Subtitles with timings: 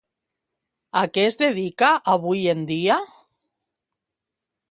[1.01, 2.97] A què es dedica avui en dia?